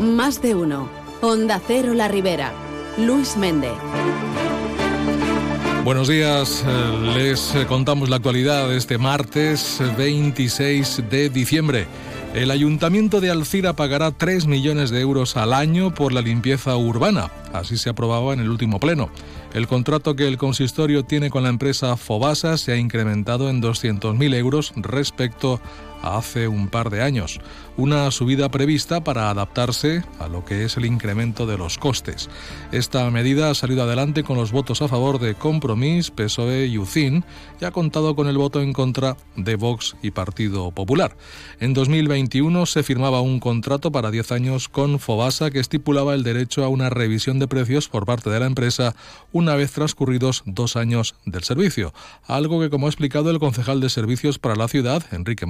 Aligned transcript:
Más 0.00 0.40
de 0.40 0.54
uno. 0.54 0.88
Onda 1.20 1.60
Cero 1.66 1.92
La 1.92 2.08
Ribera. 2.08 2.54
Luis 2.96 3.36
Méndez. 3.36 3.74
Buenos 5.84 6.08
días, 6.08 6.64
eh, 6.66 7.12
les 7.14 7.66
contamos 7.66 8.08
la 8.08 8.16
actualidad 8.16 8.70
de 8.70 8.78
este 8.78 8.96
martes 8.96 9.78
26 9.98 11.02
de 11.10 11.28
diciembre. 11.28 11.86
El 12.32 12.50
Ayuntamiento 12.50 13.20
de 13.20 13.30
Alcira 13.30 13.74
pagará 13.74 14.10
3 14.10 14.46
millones 14.46 14.88
de 14.88 15.00
euros 15.00 15.36
al 15.36 15.52
año 15.52 15.92
por 15.92 16.12
la 16.14 16.22
limpieza 16.22 16.74
urbana. 16.76 17.30
Así 17.52 17.76
se 17.76 17.90
aprobaba 17.90 18.32
en 18.32 18.40
el 18.40 18.48
último 18.48 18.80
pleno. 18.80 19.10
El 19.52 19.66
contrato 19.66 20.16
que 20.16 20.28
el 20.28 20.38
consistorio 20.38 21.04
tiene 21.04 21.28
con 21.28 21.42
la 21.42 21.48
empresa 21.50 21.96
Fobasa 21.96 22.56
se 22.56 22.72
ha 22.72 22.76
incrementado 22.76 23.50
en 23.50 23.60
200.000 23.60 24.34
euros 24.34 24.72
respecto 24.76 25.60
hace 26.02 26.48
un 26.48 26.68
par 26.68 26.90
de 26.90 27.02
años 27.02 27.40
una 27.80 28.10
subida 28.10 28.50
prevista 28.50 29.02
para 29.02 29.30
adaptarse 29.30 30.04
a 30.18 30.28
lo 30.28 30.44
que 30.44 30.64
es 30.64 30.76
el 30.76 30.84
incremento 30.84 31.46
de 31.46 31.56
los 31.56 31.78
costes. 31.78 32.28
Esta 32.72 33.10
medida 33.10 33.50
ha 33.50 33.54
salido 33.54 33.84
adelante 33.84 34.22
con 34.22 34.36
los 34.36 34.52
votos 34.52 34.82
a 34.82 34.88
favor 34.88 35.18
de 35.18 35.34
Compromís, 35.34 36.10
PSOE 36.10 36.66
y 36.66 36.76
UCIN 36.76 37.24
y 37.58 37.64
ha 37.64 37.70
contado 37.70 38.14
con 38.14 38.26
el 38.26 38.36
voto 38.36 38.60
en 38.60 38.74
contra 38.74 39.16
de 39.36 39.56
Vox 39.56 39.96
y 40.02 40.10
Partido 40.10 40.70
Popular. 40.72 41.16
En 41.58 41.72
2021 41.72 42.66
se 42.66 42.82
firmaba 42.82 43.22
un 43.22 43.40
contrato 43.40 43.90
para 43.90 44.10
10 44.10 44.32
años 44.32 44.68
con 44.68 44.98
Fobasa 44.98 45.50
que 45.50 45.60
estipulaba 45.60 46.14
el 46.14 46.22
derecho 46.22 46.64
a 46.64 46.68
una 46.68 46.90
revisión 46.90 47.38
de 47.38 47.48
precios 47.48 47.88
por 47.88 48.04
parte 48.04 48.28
de 48.28 48.40
la 48.40 48.46
empresa 48.46 48.94
una 49.32 49.56
vez 49.56 49.72
transcurridos 49.72 50.42
dos 50.44 50.76
años 50.76 51.14
del 51.24 51.44
servicio, 51.44 51.94
algo 52.26 52.60
que 52.60 52.68
como 52.68 52.86
ha 52.86 52.90
explicado 52.90 53.30
el 53.30 53.38
concejal 53.38 53.80
de 53.80 53.88
Servicios 53.88 54.38
para 54.38 54.56
la 54.56 54.68
Ciudad, 54.68 55.02
Enrique 55.12 55.46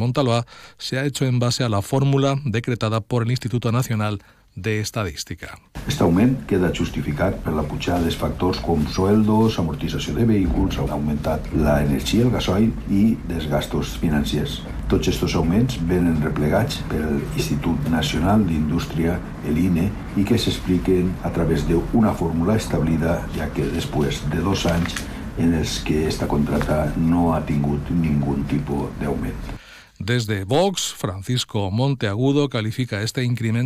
Se 0.79 0.99
ha 0.99 1.05
hecho 1.05 1.25
en 1.25 1.39
base 1.39 1.65
a 1.65 1.69
la 1.69 1.83
fórmula 1.83 2.37
decretada 2.45 3.01
por 3.01 3.23
el 3.23 3.31
Instituto 3.31 3.73
Nacional 3.73 4.21
de 4.55 4.81
Estadística. 4.81 5.59
Aquest 5.81 6.03
augment 6.03 6.35
queda 6.51 6.73
justificat 6.75 7.39
per 7.45 7.55
la 7.55 7.63
pujada 7.67 8.03
dels 8.05 8.19
factors 8.19 8.59
com 8.65 8.83
sueldos, 8.93 9.59
amortització 9.63 10.15
de 10.17 10.27
vehicles, 10.29 10.79
ha 10.79 10.87
augmentat 10.97 11.47
l'energia, 11.55 12.27
el 12.27 12.33
gasoil 12.35 12.73
i 12.91 13.05
dels 13.31 13.47
gastos 13.51 13.95
financers. 14.03 14.61
Tots 14.91 15.07
aquests 15.07 15.37
augments 15.39 15.79
venen 15.87 16.19
replegats 16.25 16.81
pel 16.91 17.21
Institut 17.39 17.89
Nacional 17.93 18.43
d'Indústria, 18.49 19.21
l'INE, 19.47 19.87
i 20.19 20.27
que 20.27 20.39
s'expliquen 20.39 21.15
a 21.23 21.31
través 21.37 21.65
d'una 21.69 22.13
fórmula 22.19 22.59
establida, 22.59 23.21
ja 23.39 23.49
que 23.55 23.71
després 23.71 24.25
de 24.35 24.43
dos 24.43 24.67
anys 24.67 24.99
en 25.39 25.55
els 25.55 25.79
que 25.87 26.03
esta 26.09 26.29
contrata 26.29 26.83
no 26.99 27.31
ha 27.35 27.41
tingut 27.47 27.95
ningú 27.95 28.37
tipus 28.51 28.91
d'augment. 29.01 29.60
Desde 30.01 30.45
Vox, 30.45 30.95
Francisco 30.95 31.71
Monteagudo 31.71 32.49
califica 32.49 33.03
este, 33.03 33.23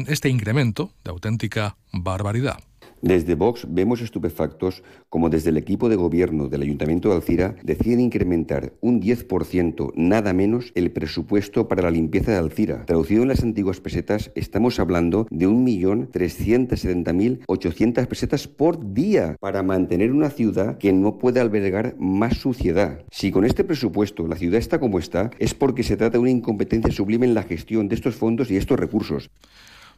este 0.09 0.29
incremento 0.29 0.91
de 1.05 1.11
auténtica 1.13 1.77
barbaridad. 1.93 2.59
Desde 3.05 3.34
Vox 3.34 3.66
vemos 3.69 4.00
estupefactos 4.00 4.83
como 5.10 5.28
desde 5.28 5.50
el 5.50 5.58
equipo 5.58 5.91
de 5.91 5.97
gobierno 5.97 6.48
del 6.48 6.62
Ayuntamiento 6.62 7.10
de 7.10 7.16
Alcira 7.16 7.55
deciden 7.62 8.00
incrementar 8.00 8.72
un 8.80 9.02
10% 9.02 9.92
nada 9.94 10.33
menos 10.33 10.72
el 10.74 10.91
presupuesto 10.91 11.69
para 11.69 11.82
la 11.82 11.91
limpieza 11.91 12.32
de 12.32 12.38
Alcira. 12.38 12.86
Traducido 12.86 13.20
en 13.20 13.28
las 13.28 13.42
antiguas 13.42 13.80
pesetas, 13.80 14.30
estamos 14.34 14.80
hablando 14.80 15.27
de 15.30 15.47
1.370.800 15.47 18.06
pesetas 18.06 18.48
por 18.48 18.94
día 18.94 19.36
para 19.38 19.62
mantener 19.62 20.10
una 20.10 20.30
ciudad 20.30 20.78
que 20.78 20.94
no 20.94 21.19
puede 21.19 21.41
albergar 21.41 21.97
más 21.98 22.38
suciedad. 22.38 23.05
Si 23.10 23.30
con 23.30 23.44
este 23.44 23.64
presupuesto 23.64 24.27
la 24.27 24.36
ciudad 24.36 24.58
está 24.58 24.80
como 24.80 24.98
está, 24.98 25.30
es 25.38 25.52
porque 25.52 25.82
se 25.82 25.98
trata 25.98 26.12
de 26.12 26.20
una 26.20 26.30
incompetencia 26.30 26.91
sublime 26.91 27.27
en 27.27 27.34
la 27.34 27.42
gestión 27.42 27.88
de 27.88 27.97
estos 27.97 28.14
fondos 28.14 28.50
y 28.50 28.56
estos 28.56 28.80
recursos. 28.80 29.28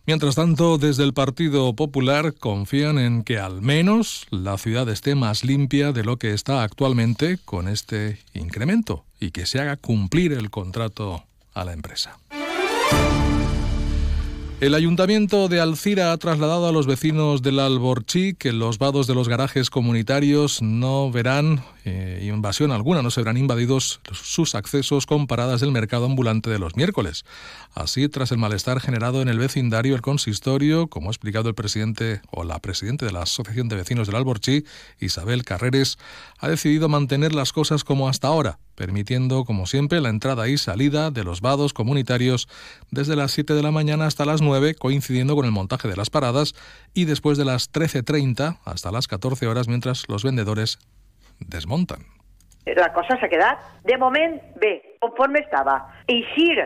Mientras 0.06 0.36
tanto, 0.36 0.78
desde 0.78 1.02
el 1.02 1.12
Partido 1.12 1.74
Popular 1.74 2.32
confían 2.32 3.00
en 3.00 3.24
que 3.24 3.40
al 3.40 3.60
menos 3.60 4.28
la 4.30 4.56
ciudad 4.56 4.88
esté 4.88 5.16
más 5.16 5.42
limpia 5.42 5.90
de 5.90 6.04
lo 6.04 6.16
que 6.16 6.32
está 6.32 6.62
actualmente 6.62 7.38
con 7.44 7.66
este 7.66 8.20
incremento 8.32 9.04
y 9.18 9.32
que 9.32 9.46
se 9.46 9.58
haga 9.58 9.76
cumplir 9.76 10.32
el 10.32 10.48
contrato 10.50 11.24
a 11.54 11.64
la 11.64 11.72
empresa. 11.72 12.18
El 14.58 14.74
ayuntamiento 14.74 15.48
de 15.48 15.60
Alcira 15.60 16.12
ha 16.12 16.16
trasladado 16.16 16.66
a 16.66 16.72
los 16.72 16.86
vecinos 16.86 17.42
del 17.42 17.60
Alborchí 17.60 18.32
que 18.32 18.54
los 18.54 18.78
vados 18.78 19.06
de 19.06 19.14
los 19.14 19.28
garajes 19.28 19.68
comunitarios 19.68 20.62
no 20.62 21.10
verán 21.10 21.62
eh, 21.84 22.26
invasión 22.26 22.72
alguna, 22.72 23.02
no 23.02 23.10
se 23.10 23.20
verán 23.20 23.36
invadidos 23.36 24.00
sus 24.12 24.54
accesos 24.54 25.04
con 25.04 25.26
paradas 25.26 25.60
del 25.60 25.72
mercado 25.72 26.06
ambulante 26.06 26.48
de 26.48 26.58
los 26.58 26.74
miércoles. 26.74 27.26
Así, 27.74 28.08
tras 28.08 28.32
el 28.32 28.38
malestar 28.38 28.80
generado 28.80 29.20
en 29.20 29.28
el 29.28 29.38
vecindario, 29.38 29.94
el 29.94 30.00
consistorio, 30.00 30.88
como 30.88 31.10
ha 31.10 31.12
explicado 31.12 31.50
el 31.50 31.54
presidente 31.54 32.22
o 32.30 32.42
la 32.42 32.58
presidenta 32.58 33.04
de 33.04 33.12
la 33.12 33.22
Asociación 33.22 33.68
de 33.68 33.76
Vecinos 33.76 34.06
del 34.06 34.16
Alborchí, 34.16 34.64
Isabel 34.98 35.44
Carreres, 35.44 35.98
ha 36.38 36.48
decidido 36.48 36.88
mantener 36.88 37.34
las 37.34 37.52
cosas 37.52 37.84
como 37.84 38.08
hasta 38.08 38.28
ahora, 38.28 38.58
permitiendo, 38.74 39.44
como 39.44 39.66
siempre, 39.66 40.00
la 40.00 40.08
entrada 40.08 40.48
y 40.48 40.58
salida 40.58 41.10
de 41.10 41.24
los 41.24 41.40
vados 41.40 41.72
comunitarios 41.72 42.48
desde 42.90 43.16
las 43.16 43.32
7 43.32 43.54
de 43.54 43.62
la 43.62 43.70
mañana 43.70 44.06
hasta 44.06 44.24
las 44.24 44.42
9, 44.46 44.74
coincidiendo 44.74 45.34
con 45.36 45.44
el 45.44 45.52
montaje 45.52 45.88
de 45.88 45.96
las 45.96 46.08
paradas, 46.08 46.54
y 46.94 47.04
después 47.04 47.36
de 47.36 47.44
las 47.44 47.70
13.30 47.70 48.58
hasta 48.64 48.90
las 48.90 49.06
14 49.08 49.46
horas 49.46 49.68
mientras 49.68 50.08
los 50.08 50.24
vendedores 50.24 50.78
desmontan. 51.38 52.06
La 52.64 52.92
cosa 52.92 53.14
s'ha 53.20 53.28
quedat, 53.28 53.60
de 53.84 53.96
moment, 53.96 54.40
bé, 54.58 54.98
conforme 54.98 55.38
estava. 55.38 55.76
Eixir 56.08 56.58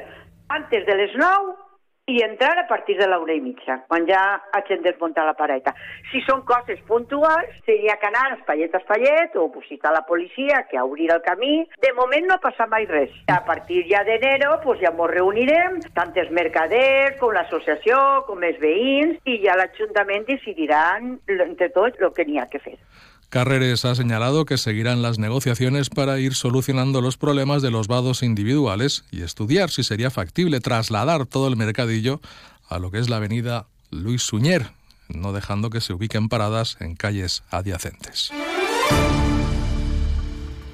antes 0.49 0.87
de 0.87 0.95
les 0.97 1.13
9 1.13 1.70
i 2.11 2.23
entrar 2.25 2.59
a 2.59 2.67
partir 2.67 2.97
de 2.99 3.07
l'una 3.07 3.37
i 3.37 3.41
mitja, 3.45 3.79
quan 3.89 4.07
ja 4.09 4.21
hagin 4.57 4.83
desmuntat 4.83 5.29
la 5.29 5.37
pareta. 5.39 5.75
Si 6.11 6.23
són 6.27 6.43
coses 6.49 6.81
puntuals, 6.89 7.53
seria 7.69 7.97
que 8.01 8.09
anar 8.11 8.27
espallet 8.37 8.75
a 8.75 8.81
espallet 8.83 9.37
o 9.39 9.47
visitar 9.55 9.93
la 9.95 10.03
policia 10.09 10.65
que 10.71 10.81
obrir 10.81 11.11
el 11.15 11.23
camí. 11.27 11.61
De 11.85 11.93
moment 11.99 12.27
no 12.31 12.41
passa 12.43 12.67
mai 12.73 12.89
res. 12.91 13.15
A 13.31 13.41
partir 13.47 13.85
ja 13.91 14.03
d'enero 14.07 14.57
pues 14.65 14.83
ja 14.83 14.91
ens 14.91 15.15
reunirem, 15.15 15.79
tant 15.95 16.17
els 16.19 16.35
mercaders 16.35 17.17
com 17.21 17.35
l'associació, 17.37 18.01
com 18.27 18.43
els 18.43 18.59
veïns, 18.63 19.23
i 19.25 19.39
ja 19.45 19.57
l'Ajuntament 19.61 20.27
decidiran 20.27 21.17
entre 21.29 21.71
tots 21.77 22.03
el 22.03 22.13
que 22.17 22.27
n'hi 22.27 22.43
ha 22.43 22.51
que 22.51 22.63
fer. 22.67 22.77
Carreres 23.31 23.85
ha 23.85 23.95
señalado 23.95 24.45
que 24.45 24.59
seguirán 24.59 25.03
las 25.03 25.21
negociaciones 25.21 25.89
para 25.89 26.19
ir 26.19 26.35
solucionando 26.35 27.01
los 27.01 27.17
problemas 27.17 27.63
de 27.63 27.71
los 27.71 27.87
vados 27.87 28.25
individuales 28.25 29.05
y 29.13 29.23
estudiar 29.23 29.71
si 29.71 29.85
sería 29.85 30.11
factible 30.11 30.59
trasladar 30.59 31.27
todo 31.27 31.47
el 31.47 31.55
mercadillo 31.55 32.21
a 32.69 32.81
lo 32.81 32.91
que 32.91 32.99
es 32.99 33.09
la 33.09 33.17
avenida 33.17 33.67
Luis 33.93 34.23
Suñer, 34.25 34.73
no 35.09 35.33
dejando 35.33 35.71
que 35.71 35.81
se 35.81 35.93
ubiquen 35.93 36.29
paradas 36.29 36.77
en 36.81 36.97
calles 36.97 37.45
adyacentes. 37.51 38.33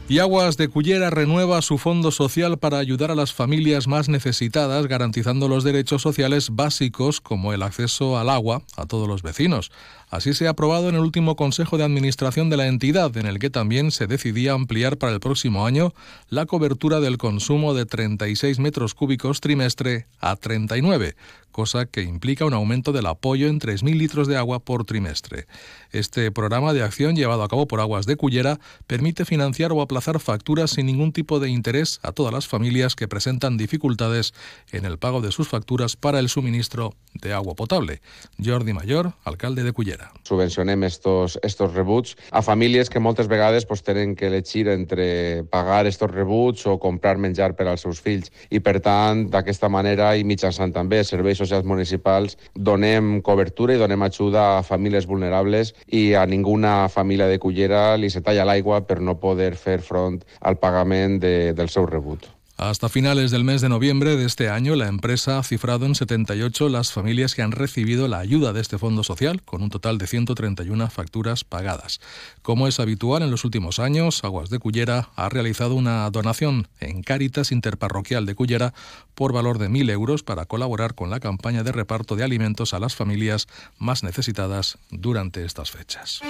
Y 0.09 0.21
Aguas 0.21 0.56
de 0.56 0.69
Cullera 0.69 1.11
renueva 1.11 1.61
su 1.62 1.78
fondo 1.78 2.12
social 2.12 2.59
para 2.59 2.78
ayudar 2.78 3.11
a 3.11 3.17
las 3.17 3.34
familias 3.34 3.88
más 3.88 4.09
necesitadas, 4.09 4.87
garantizando 4.87 5.49
los 5.49 5.65
derechos 5.65 6.00
sociales 6.00 6.50
básicos 6.53 7.21
como 7.21 7.53
el 7.53 7.62
acceso 7.65 8.17
al 8.17 8.31
agua 8.31 8.62
a 8.77 8.87
todos 8.87 9.09
los 9.09 9.23
vecinos. 9.23 9.73
Así 10.16 10.32
se 10.32 10.47
ha 10.47 10.50
aprobado 10.53 10.88
en 10.88 10.94
el 10.94 11.03
último 11.03 11.37
Consejo 11.37 11.77
de 11.77 11.84
Administración 11.84 12.49
de 12.49 12.56
la 12.56 12.69
entidad, 12.69 13.15
en 13.19 13.27
el 13.27 13.38
que 13.38 13.50
también 13.50 13.91
se 13.91 14.06
decidía 14.06 14.54
ampliar 14.54 14.97
para 14.97 15.12
el 15.12 15.21
próximo 15.21 15.66
año 15.66 15.93
la 16.31 16.47
cobertura 16.47 17.00
del 17.00 17.19
consumo 17.19 17.75
de 17.75 17.84
36 17.84 18.59
metros 18.59 18.94
cúbicos 18.94 19.43
trimestre 19.43 20.06
a 20.19 20.37
39, 20.37 21.16
cosa 21.53 21.84
que 21.84 22.00
implica 22.00 22.47
un 22.47 22.55
aumento 22.55 22.93
del 22.93 23.05
apoyo 23.05 23.47
en 23.49 23.60
3.000 23.60 23.94
litros 23.99 24.26
de 24.26 24.38
agua 24.38 24.59
por 24.59 24.87
trimestre. 24.87 25.47
Este 25.93 26.31
programa 26.31 26.72
de 26.72 26.82
acción 26.82 27.15
llevado 27.15 27.43
a 27.43 27.49
cabo 27.49 27.69
por 27.69 27.81
Aguas 27.81 28.06
de 28.06 28.16
Cullera 28.16 28.59
permite 28.87 29.26
financiar 29.26 29.71
o 29.72 29.82
aplazar 29.82 30.19
facturas 30.19 30.71
sin 30.71 30.87
ningún 30.87 31.12
tipo 31.12 31.41
de 31.41 31.50
interés 31.50 32.00
a 32.03 32.12
todas 32.12 32.32
las 32.32 32.49
familias 32.49 32.94
que 32.94 33.06
presentan 33.06 33.59
dificultades 33.59 34.32
en 34.72 34.87
el 34.87 34.97
pago 34.97 35.21
de 35.21 35.31
sus 35.31 35.47
facturas 35.47 35.94
para 35.94 36.21
el 36.21 36.31
suministro 36.31 36.94
de 37.12 37.35
agua 37.35 37.55
potable. 37.55 38.00
Jordi 38.43 38.73
Mayor, 38.73 39.12
alcalde 39.25 39.62
de 39.62 39.73
Cullera. 39.73 40.06
Subvencionem 40.26 40.85
estos, 40.85 41.38
estos 41.43 41.75
rebuts 41.75 42.17
a 42.31 42.43
famílies 42.43 42.91
que 42.91 43.00
moltes 43.00 43.29
vegades 43.29 43.67
pues, 43.67 43.82
tenen 43.82 44.17
que 44.17 44.26
elegir 44.26 44.69
entre 44.69 45.44
pagar 45.50 45.87
estos 45.87 46.11
rebuts 46.11 46.67
o 46.67 46.79
comprar 46.79 47.17
menjar 47.19 47.55
per 47.56 47.69
als 47.69 47.87
seus 47.87 48.00
fills. 48.00 48.32
I, 48.50 48.61
per 48.61 48.81
tant, 48.81 49.26
d'aquesta 49.31 49.70
manera 49.73 50.12
i 50.17 50.25
mitjançant 50.25 50.75
també 50.75 51.03
serveis 51.05 51.38
socials 51.38 51.67
municipals, 51.67 52.37
donem 52.55 53.20
cobertura 53.23 53.75
i 53.76 53.82
donem 53.82 54.03
ajuda 54.06 54.47
a 54.56 54.62
famílies 54.67 55.06
vulnerables 55.06 55.75
i 55.88 56.14
a 56.14 56.26
ninguna 56.26 56.88
família 56.93 57.31
de 57.31 57.38
Cullera 57.43 57.97
li 57.97 58.11
se 58.11 58.23
talla 58.23 58.47
l'aigua 58.47 58.82
per 58.87 59.00
no 59.00 59.19
poder 59.20 59.55
fer 59.56 59.81
front 59.81 60.23
al 60.41 60.58
pagament 60.62 61.20
de, 61.23 61.37
del 61.56 61.73
seu 61.73 61.87
rebut. 61.87 62.36
Hasta 62.56 62.88
finales 62.88 63.31
del 63.31 63.44
mes 63.44 63.61
de 63.61 63.69
noviembre 63.69 64.17
de 64.17 64.25
este 64.25 64.49
año, 64.49 64.76
la 64.76 64.88
empresa 64.88 65.38
ha 65.38 65.43
cifrado 65.43 65.85
en 65.85 65.94
78 65.94 66.70
las 66.70 66.91
familias 66.91 67.35
que 67.35 67.43
han 67.43 67.53
recibido 67.53 68.08
la 68.08 68.19
ayuda 68.19 68.55
de 68.55 68.62
este 68.62 68.79
fondo 68.79 69.05
social, 69.05 69.43
con 69.43 69.62
un 69.62 69.69
total 69.69 69.99
de 69.99 70.06
131 70.06 70.88
facturas 70.88 71.44
pagadas. 71.44 72.00
Como 72.41 72.67
es 72.67 72.81
habitual 72.81 73.23
en 73.23 73.31
los 73.31 73.44
últimos 73.44 73.79
años, 73.79 74.25
Aguas 74.25 74.49
de 74.49 74.58
Cullera 74.58 75.11
ha 75.17 75.29
realizado 75.29 75.75
una 75.75 76.08
donación 76.08 76.67
en 76.81 77.03
Cáritas 77.03 77.53
Interparroquial 77.53 78.25
de 78.25 78.35
Cullera 78.35 78.73
por 79.14 79.35
valor 79.35 79.58
de 79.58 79.69
1.000 79.69 79.91
euros 79.91 80.23
para 80.23 80.47
colaborar 80.47 80.94
con 80.94 81.11
la 81.11 81.20
campaña 81.20 81.62
de 81.62 81.73
reparto 81.73 82.17
de 82.17 82.25
alimentos 82.25 82.73
a 82.73 82.79
las 82.79 82.94
familias 82.94 83.49
más 83.79 84.03
necesitadas 84.03 84.79
durante 84.91 85.44
estas 85.44 85.70
fechas. 85.70 86.23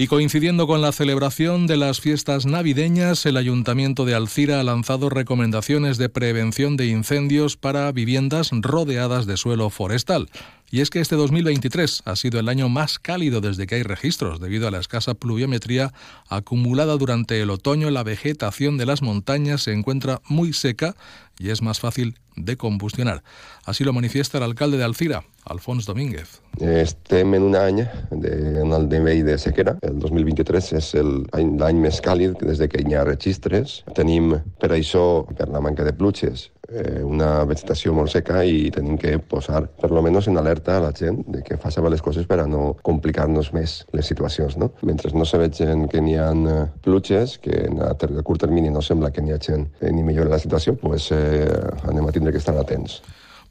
Y 0.00 0.06
coincidiendo 0.06 0.68
con 0.68 0.80
la 0.80 0.92
celebración 0.92 1.66
de 1.66 1.76
las 1.76 2.00
fiestas 2.00 2.46
navideñas, 2.46 3.26
el 3.26 3.36
Ayuntamiento 3.36 4.04
de 4.04 4.14
Alcira 4.14 4.60
ha 4.60 4.62
lanzado 4.62 5.10
recomendaciones 5.10 5.98
de 5.98 6.08
prevención 6.08 6.76
de 6.76 6.86
incendios 6.86 7.56
para 7.56 7.90
viviendas 7.90 8.50
rodeadas 8.52 9.26
de 9.26 9.36
suelo 9.36 9.70
forestal. 9.70 10.30
Y 10.70 10.82
es 10.82 10.90
que 10.90 11.00
este 11.00 11.16
2023 11.16 12.02
ha 12.04 12.14
sido 12.14 12.38
el 12.38 12.48
año 12.48 12.68
más 12.68 13.00
cálido 13.00 13.40
desde 13.40 13.66
que 13.66 13.74
hay 13.74 13.82
registros, 13.82 14.38
debido 14.38 14.68
a 14.68 14.70
la 14.70 14.78
escasa 14.78 15.14
pluviometría 15.14 15.92
acumulada 16.28 16.96
durante 16.96 17.40
el 17.40 17.50
otoño. 17.50 17.90
La 17.90 18.04
vegetación 18.04 18.76
de 18.78 18.86
las 18.86 19.02
montañas 19.02 19.62
se 19.62 19.72
encuentra 19.72 20.20
muy 20.28 20.52
seca 20.52 20.94
y 21.40 21.50
es 21.50 21.60
más 21.60 21.80
fácil 21.80 22.14
de 22.40 22.56
combustionar. 22.56 23.22
Así 23.64 23.84
lo 23.84 23.92
manifiesta 23.92 24.38
el 24.38 24.44
alcalde 24.44 24.78
de 24.78 24.84
Alcira, 24.84 25.24
Alfonso 25.44 25.92
Domínguez. 25.92 26.42
Estem 26.60 27.34
en 27.34 27.42
un 27.42 27.56
any 27.56 27.86
de, 28.10 28.60
en 28.62 28.72
el 28.72 28.88
nivell 28.88 29.24
de 29.24 29.38
sequera. 29.38 29.78
El 29.82 29.98
2023 30.00 30.72
és 30.80 30.92
l'any 30.98 31.80
més 31.80 32.02
càlid 32.04 32.38
des 32.42 32.58
de 32.58 32.68
que 32.68 32.82
hi 32.82 32.94
ha 32.94 33.04
registres. 33.06 33.82
Tenim 33.94 34.34
per 34.60 34.72
això, 34.74 35.24
per 35.36 35.48
la 35.52 35.62
manca 35.64 35.86
de 35.86 35.94
pluges, 35.96 36.48
eh, 36.68 37.02
una 37.04 37.44
vegetació 37.48 37.94
molt 37.96 38.12
seca 38.12 38.42
i 38.44 38.68
tenim 38.74 38.98
que 39.00 39.16
posar, 39.18 39.64
per 39.80 39.90
lo 39.94 40.02
menos, 40.04 40.28
en 40.28 40.38
alerta 40.38 40.76
a 40.78 40.84
la 40.88 40.92
gent 40.92 41.24
de 41.28 41.42
que 41.42 41.58
faci 41.60 41.80
les 41.88 42.02
coses 42.02 42.26
per 42.26 42.40
a 42.40 42.46
no 42.46 42.76
complicar-nos 42.82 43.52
més 43.52 43.84
les 43.92 44.06
situacions. 44.06 44.56
No? 44.58 44.72
Mentre 44.82 45.12
no 45.14 45.24
se 45.24 45.38
vegin 45.38 45.86
que 45.88 46.00
n'hi 46.00 46.16
ha 46.18 46.30
eh, 46.32 46.66
pluges, 46.82 47.38
que 47.38 47.64
en 47.68 47.80
a, 47.82 47.94
curt 48.22 48.40
termini 48.40 48.70
no 48.70 48.82
sembla 48.82 49.10
que 49.10 49.22
n'hi 49.22 49.32
hagi 49.32 49.54
eh, 49.54 49.92
ni 49.92 50.02
millora 50.02 50.34
la 50.34 50.42
situació, 50.42 50.76
pues, 50.76 51.10
eh, 51.12 51.48
anem 51.88 52.06
a 52.06 52.12
tindre 52.12 52.32
que 52.32 52.42
estar 52.42 52.56
atents. 52.58 53.00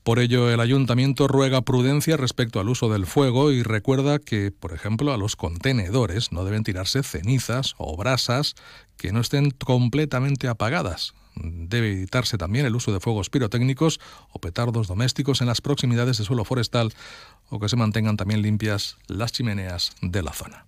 Por 0.07 0.19
ello, 0.19 0.50
el 0.50 0.62
ayuntamiento 0.62 1.27
ruega 1.27 1.63
prudencia 1.63 2.15
respecto 2.15 2.62
al 2.62 2.69
uso 2.69 2.88
del 2.88 3.06
fuego 3.06 3.51
y 3.51 3.62
recuerda 3.62 4.19
que, 4.19 4.54
por 4.57 4.71
ejemplo, 4.71 5.12
a 5.12 5.18
los 5.18 5.36
contenedores 5.36 6.31
no 6.31 6.45
deben 6.45 6.63
tirarse 6.63 7.04
cenizas 7.04 7.75
o 7.77 7.98
brasas 7.98 8.56
que 8.95 9.12
no 9.12 9.19
estén 9.19 9.51
completamente 9.51 10.48
apagadas. 10.48 11.13
Debe 11.36 11.92
evitarse 11.92 12.38
también 12.38 12.65
el 12.65 12.77
uso 12.77 12.94
de 12.94 13.01
fuegos 13.01 13.30
pirotécnicos 13.30 14.00
o 14.31 14.39
petardos 14.39 14.88
domésticos 14.88 15.42
en 15.42 15.48
las 15.48 15.59
proximidades 15.59 16.18
de 16.18 16.24
suelo 16.24 16.45
forestal 16.45 16.94
o 17.50 17.59
que 17.59 17.68
se 17.68 17.75
mantengan 17.75 18.15
también 18.15 18.42
limpias 18.42 18.95
las 19.07 19.33
chimeneas 19.33 19.92
de 20.01 20.24
la 20.24 20.31
zona. 20.31 20.68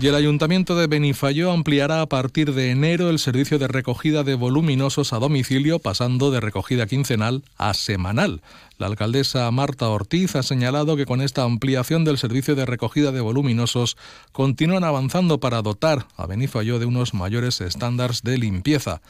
Y 0.00 0.08
el 0.08 0.16
Ayuntamiento 0.16 0.74
de 0.74 0.88
Benifayó 0.88 1.52
ampliará 1.52 2.02
a 2.02 2.06
partir 2.06 2.52
de 2.52 2.70
enero 2.70 3.10
el 3.10 3.20
servicio 3.20 3.60
de 3.60 3.68
recogida 3.68 4.24
de 4.24 4.34
voluminosos 4.34 5.12
a 5.12 5.20
domicilio, 5.20 5.78
pasando 5.78 6.32
de 6.32 6.40
recogida 6.40 6.86
quincenal 6.86 7.44
a 7.58 7.74
semanal. 7.74 8.42
La 8.76 8.88
alcaldesa 8.88 9.48
Marta 9.52 9.88
Ortiz 9.88 10.34
ha 10.34 10.42
señalado 10.42 10.96
que 10.96 11.06
con 11.06 11.22
esta 11.22 11.44
ampliación 11.44 12.04
del 12.04 12.18
servicio 12.18 12.56
de 12.56 12.66
recogida 12.66 13.12
de 13.12 13.20
voluminosos 13.20 13.96
continúan 14.32 14.82
avanzando 14.82 15.38
para 15.38 15.62
dotar 15.62 16.06
a 16.16 16.26
Benifayó 16.26 16.80
de 16.80 16.86
unos 16.86 17.14
mayores 17.14 17.60
estándares 17.60 18.22
de 18.22 18.36
limpieza. 18.36 19.00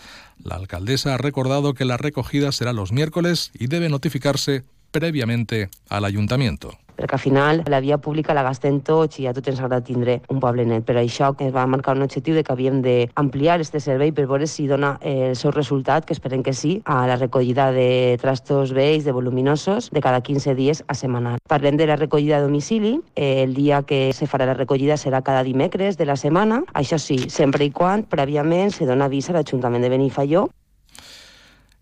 La 0.42 0.56
alcaldesa 0.56 1.14
ha 1.14 1.18
recordado 1.18 1.72
que 1.72 1.86
la 1.86 1.96
recogida 1.96 2.52
será 2.52 2.74
los 2.74 2.92
miércoles 2.92 3.52
y 3.58 3.68
debe 3.68 3.88
notificarse 3.88 4.64
previamente 4.90 5.70
al 5.88 6.04
ayuntamiento. 6.04 6.78
Perquè 6.96 7.18
al 7.18 7.22
final 7.22 7.62
la 7.70 7.80
via 7.80 7.98
pública 7.98 8.34
la 8.34 8.44
gastem 8.46 8.80
tots 8.80 9.20
i 9.20 9.26
a 9.26 9.34
tots 9.34 9.52
ens 9.52 9.60
agrada 9.60 9.84
tindre 9.84 10.20
un 10.32 10.40
poble 10.40 10.64
net. 10.68 10.84
Per 10.86 10.96
això 11.00 11.32
es 11.38 11.52
va 11.54 11.66
marcar 11.66 11.96
un 11.96 12.04
objectiu 12.06 12.34
de 12.34 12.44
que 12.44 12.52
havíem 12.52 12.80
d'ampliar 12.84 13.60
este 13.60 13.80
servei 13.80 14.12
per 14.12 14.26
veure 14.30 14.46
si 14.46 14.66
dona 14.70 14.96
eh, 15.00 15.30
el 15.30 15.36
seu 15.36 15.52
resultat, 15.52 16.04
que 16.04 16.14
esperem 16.14 16.42
que 16.42 16.52
sí, 16.54 16.80
a 16.84 17.06
la 17.06 17.16
recollida 17.16 17.70
de 17.72 18.16
trastos 18.20 18.72
vells, 18.72 19.04
de 19.04 19.12
voluminosos, 19.12 19.90
de 19.90 20.00
cada 20.00 20.20
15 20.20 20.54
dies 20.54 20.84
a 20.88 20.94
setmanal. 20.94 21.38
Parlem 21.48 21.76
de 21.76 21.86
la 21.86 21.96
recollida 21.96 22.38
a 22.38 22.42
domicili. 22.42 23.00
El 23.14 23.54
dia 23.54 23.82
que 23.82 24.12
se 24.12 24.26
farà 24.26 24.46
la 24.46 24.58
recollida 24.58 24.96
serà 24.96 25.22
cada 25.22 25.42
dimecres 25.42 25.98
de 25.98 26.06
la 26.06 26.16
setmana. 26.16 26.62
Això 26.74 26.98
sí, 26.98 27.18
sempre 27.30 27.64
i 27.64 27.70
quan 27.70 28.04
prèviament 28.08 28.72
se 28.74 28.86
dona 28.86 29.08
avís 29.10 29.30
a 29.30 29.38
l'Ajuntament 29.38 29.82
de 29.82 29.92
Benifaió 29.92 30.48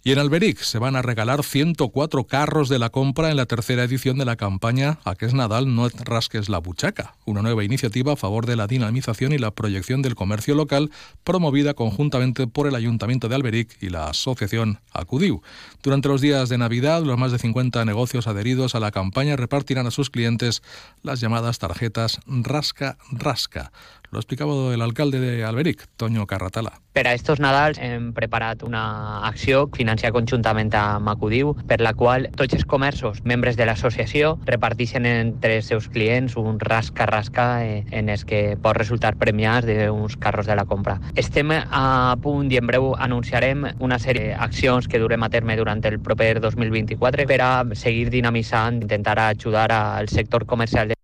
Y 0.05 0.11
en 0.11 0.19
Alberic 0.19 0.59
se 0.59 0.81
van 0.81 0.97
a 0.97 1.03
regalar 1.03 1.45
104 1.45 2.25
carros 2.25 2.69
de 2.69 2.81
la 2.81 2.91
compra 2.91 3.31
en 3.31 3.37
la 3.37 3.47
tercera 3.47 3.85
edición 3.85 4.19
de 4.19 4.25
la 4.25 4.35
campaña 4.35 4.99
A 5.05 5.15
que 5.15 5.27
es 5.27 5.33
Nadal, 5.33 5.77
no 5.77 5.89
rasques 5.91 6.49
la 6.49 6.59
buchaca, 6.59 7.15
una 7.25 7.41
nueva 7.41 7.63
iniciativa 7.63 8.15
a 8.15 8.17
favor 8.17 8.45
de 8.45 8.57
la 8.57 8.67
dinamización 8.67 9.33
y 9.33 9.39
la 9.39 9.53
proyección 9.53 10.03
del 10.03 10.17
comercio 10.17 10.57
local 10.57 10.91
promovida 11.23 11.75
conjuntamente 11.75 12.49
por 12.49 12.67
el 12.67 12.75
Ayuntamiento 12.75 13.29
de 13.29 13.37
Alberic 13.37 13.81
y 13.81 13.91
la 13.91 14.09
Asociación 14.09 14.81
Acudiu. 14.93 15.41
Durante 15.85 16.09
los 16.09 16.21
días 16.21 16.49
de 16.49 16.59
Navidad, 16.59 17.05
los 17.05 17.17
más 17.17 17.31
de 17.31 17.39
50 17.39 17.85
negocios 17.85 18.27
adheridos 18.27 18.75
a 18.75 18.81
la 18.81 18.91
campaña 18.91 19.37
repartirán 19.37 19.87
a 19.87 19.93
sus 19.93 20.11
clientes 20.11 20.65
las 21.05 21.21
llamadas 21.21 21.61
tarjetas 21.61 22.19
Rasca 22.27 22.99
Rasca. 23.13 23.71
Lo 24.13 24.19
explicaba 24.19 24.75
el 24.75 24.83
alcalde 24.83 25.19
de 25.21 25.43
Alberic, 25.43 25.87
Toño 25.97 26.27
Carratala. 26.27 26.83
Per 26.93 27.09
a 27.09 27.15
estos 27.15 27.41
Nadals 27.41 27.79
hem 27.81 28.11
preparat 28.13 28.61
una 28.63 29.25
acció 29.25 29.71
financiada 29.73 30.13
conjuntament 30.13 30.69
amb 30.77 31.09
Acudiu, 31.09 31.55
per 31.65 31.79
la 31.81 31.95
qual 31.97 32.29
tots 32.37 32.53
els 32.53 32.67
comerços, 32.69 33.23
membres 33.25 33.57
de 33.57 33.65
l'associació, 33.65 34.35
reparteixen 34.45 35.09
entre 35.09 35.57
els 35.63 35.73
seus 35.73 35.89
clients 35.89 36.37
un 36.37 36.61
rasca-rasca 36.61 37.49
en 37.65 38.13
els 38.13 38.29
que 38.29 38.59
pot 38.61 38.77
resultar 38.77 39.17
premiats 39.17 39.65
d'uns 39.65 40.21
carros 40.21 40.45
de 40.45 40.61
la 40.61 40.69
compra. 40.69 41.01
Estem 41.17 41.57
a 41.57 42.13
punt 42.21 42.53
i 42.53 42.61
en 42.61 42.69
breu 42.69 42.93
anunciarem 42.93 43.71
una 43.81 43.97
sèrie 43.97 44.35
d'accions 44.37 44.93
que 44.93 45.01
durem 45.01 45.25
a 45.25 45.33
terme 45.33 45.57
durant 45.57 45.81
el 45.89 46.03
proper 46.05 46.35
2024 46.45 47.25
per 47.25 47.41
a 47.41 47.55
seguir 47.73 48.11
dinamitzant, 48.13 48.83
intentar 48.85 49.23
ajudar 49.31 49.71
al 49.73 50.13
sector 50.13 50.45
comercial 50.45 50.93
de 50.93 51.01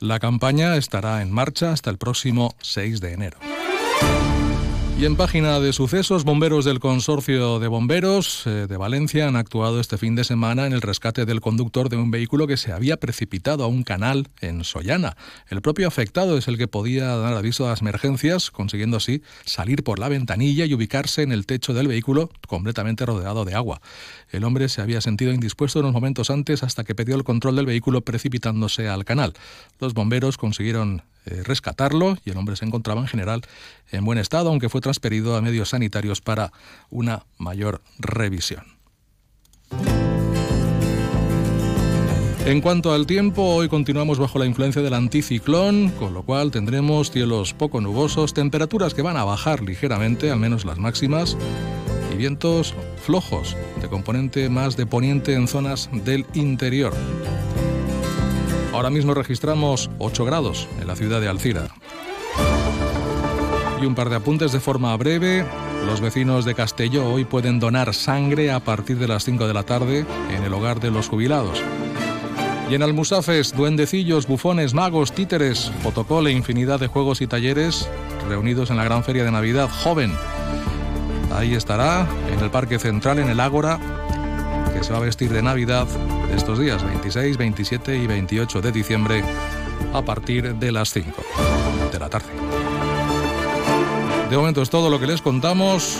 La 0.00 0.20
campaña 0.20 0.76
estará 0.76 1.22
en 1.22 1.32
marcha 1.32 1.72
hasta 1.72 1.90
el 1.90 1.98
próximo 1.98 2.54
6 2.60 3.00
de 3.00 3.12
enero. 3.14 3.38
Y 5.00 5.04
en 5.04 5.14
página 5.14 5.60
de 5.60 5.72
sucesos, 5.72 6.24
bomberos 6.24 6.64
del 6.64 6.80
Consorcio 6.80 7.60
de 7.60 7.68
Bomberos 7.68 8.44
eh, 8.48 8.66
de 8.68 8.76
Valencia 8.76 9.28
han 9.28 9.36
actuado 9.36 9.78
este 9.78 9.96
fin 9.96 10.16
de 10.16 10.24
semana 10.24 10.66
en 10.66 10.72
el 10.72 10.82
rescate 10.82 11.24
del 11.24 11.40
conductor 11.40 11.88
de 11.88 11.96
un 11.96 12.10
vehículo 12.10 12.48
que 12.48 12.56
se 12.56 12.72
había 12.72 12.96
precipitado 12.96 13.62
a 13.62 13.68
un 13.68 13.84
canal 13.84 14.26
en 14.40 14.64
Sollana. 14.64 15.16
El 15.50 15.62
propio 15.62 15.86
afectado 15.86 16.36
es 16.36 16.48
el 16.48 16.58
que 16.58 16.66
podía 16.66 17.14
dar 17.14 17.34
aviso 17.34 17.64
a 17.64 17.70
las 17.70 17.80
emergencias, 17.80 18.50
consiguiendo 18.50 18.96
así 18.96 19.22
salir 19.44 19.84
por 19.84 20.00
la 20.00 20.08
ventanilla 20.08 20.64
y 20.64 20.74
ubicarse 20.74 21.22
en 21.22 21.30
el 21.30 21.46
techo 21.46 21.74
del 21.74 21.86
vehículo 21.86 22.28
completamente 22.48 23.06
rodeado 23.06 23.44
de 23.44 23.54
agua. 23.54 23.80
El 24.32 24.42
hombre 24.42 24.68
se 24.68 24.82
había 24.82 25.00
sentido 25.00 25.32
indispuesto 25.32 25.78
unos 25.78 25.92
momentos 25.92 26.28
antes 26.28 26.64
hasta 26.64 26.82
que 26.82 26.96
perdió 26.96 27.14
el 27.14 27.22
control 27.22 27.54
del 27.54 27.66
vehículo 27.66 28.00
precipitándose 28.00 28.88
al 28.88 29.04
canal. 29.04 29.34
Los 29.78 29.94
bomberos 29.94 30.38
consiguieron 30.38 31.04
eh, 31.30 31.42
rescatarlo 31.44 32.16
y 32.24 32.30
el 32.30 32.36
hombre 32.36 32.56
se 32.56 32.64
encontraba 32.64 33.00
en 33.00 33.06
general 33.06 33.42
en 33.90 34.04
buen 34.04 34.18
estado, 34.18 34.48
aunque 34.48 34.68
fue 34.68 34.80
transferido 34.80 35.36
a 35.36 35.42
medios 35.42 35.70
sanitarios 35.70 36.20
para 36.20 36.52
una 36.90 37.24
mayor 37.36 37.82
revisión. 37.98 38.64
En 42.46 42.62
cuanto 42.62 42.94
al 42.94 43.06
tiempo, 43.06 43.42
hoy 43.42 43.68
continuamos 43.68 44.18
bajo 44.18 44.38
la 44.38 44.46
influencia 44.46 44.80
del 44.80 44.94
anticiclón, 44.94 45.90
con 45.90 46.14
lo 46.14 46.22
cual 46.22 46.50
tendremos 46.50 47.10
cielos 47.10 47.52
poco 47.52 47.82
nubosos, 47.82 48.32
temperaturas 48.32 48.94
que 48.94 49.02
van 49.02 49.18
a 49.18 49.24
bajar 49.24 49.62
ligeramente, 49.62 50.30
al 50.30 50.38
menos 50.38 50.64
las 50.64 50.78
máximas, 50.78 51.36
y 52.10 52.16
vientos 52.16 52.74
flojos, 53.04 53.54
de 53.82 53.88
componente 53.88 54.48
más 54.48 54.78
de 54.78 54.86
poniente 54.86 55.34
en 55.34 55.46
zonas 55.46 55.90
del 55.92 56.24
interior. 56.32 56.94
Ahora 58.78 58.90
mismo 58.90 59.12
registramos 59.12 59.90
8 59.98 60.24
grados 60.24 60.68
en 60.80 60.86
la 60.86 60.94
ciudad 60.94 61.20
de 61.20 61.26
Alcira. 61.26 61.66
Y 63.82 63.84
un 63.84 63.96
par 63.96 64.08
de 64.08 64.14
apuntes 64.14 64.52
de 64.52 64.60
forma 64.60 64.96
breve. 64.96 65.44
Los 65.84 66.00
vecinos 66.00 66.44
de 66.44 66.54
Castelló 66.54 67.04
hoy 67.12 67.24
pueden 67.24 67.58
donar 67.58 67.92
sangre 67.92 68.52
a 68.52 68.60
partir 68.60 68.96
de 68.98 69.08
las 69.08 69.24
5 69.24 69.48
de 69.48 69.52
la 69.52 69.64
tarde 69.64 70.06
en 70.30 70.44
el 70.44 70.54
hogar 70.54 70.78
de 70.78 70.92
los 70.92 71.08
jubilados. 71.08 71.60
Y 72.70 72.76
en 72.76 72.84
Almusafes, 72.84 73.52
duendecillos, 73.52 74.28
bufones, 74.28 74.74
magos, 74.74 75.10
títeres, 75.10 75.72
fotocole, 75.82 76.30
infinidad 76.30 76.78
de 76.78 76.86
juegos 76.86 77.20
y 77.20 77.26
talleres 77.26 77.90
reunidos 78.28 78.70
en 78.70 78.76
la 78.76 78.84
gran 78.84 79.02
feria 79.02 79.24
de 79.24 79.32
Navidad 79.32 79.68
joven. 79.68 80.12
Ahí 81.34 81.54
estará, 81.54 82.06
en 82.32 82.38
el 82.38 82.50
Parque 82.52 82.78
Central, 82.78 83.18
en 83.18 83.28
el 83.28 83.40
Ágora, 83.40 83.80
que 84.72 84.84
se 84.84 84.92
va 84.92 84.98
a 84.98 85.02
vestir 85.02 85.32
de 85.32 85.42
Navidad 85.42 85.88
estos 86.34 86.58
días 86.58 86.84
26, 86.84 87.36
27 87.36 87.96
y 87.96 88.06
28 88.06 88.60
de 88.60 88.72
diciembre 88.72 89.22
a 89.92 90.02
partir 90.02 90.54
de 90.54 90.72
las 90.72 90.92
5 90.92 91.22
de 91.92 91.98
la 91.98 92.08
tarde. 92.08 92.28
De 94.30 94.36
momento 94.36 94.60
es 94.60 94.70
todo 94.70 94.90
lo 94.90 95.00
que 95.00 95.06
les 95.06 95.22
contamos. 95.22 95.96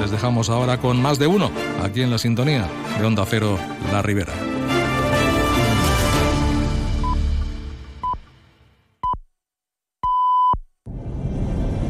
Les 0.00 0.10
dejamos 0.10 0.48
ahora 0.48 0.78
con 0.78 1.00
más 1.00 1.18
de 1.18 1.26
uno 1.26 1.50
aquí 1.82 2.02
en 2.02 2.10
la 2.10 2.18
sintonía 2.18 2.66
de 2.98 3.04
Onda 3.04 3.26
Cero 3.26 3.58
La 3.92 4.00
Ribera. 4.00 4.32